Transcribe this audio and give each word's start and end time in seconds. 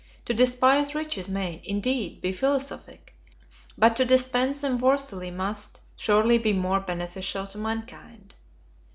To 0.25 0.33
despise 0.33 0.95
riches 0.95 1.27
may, 1.27 1.61
indeed, 1.63 2.21
be 2.21 2.31
philosophic; 2.31 3.15
but 3.77 3.95
to 3.97 4.03
dispense 4.03 4.61
them 4.61 4.79
worthily 4.79 5.29
must, 5.29 5.79
surely, 5.95 6.39
be 6.39 6.53
more 6.53 6.79
beneficial 6.79 7.45
to 7.45 7.59
mankind. 7.59 8.33